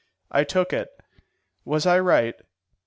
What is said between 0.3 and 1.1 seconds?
I took it.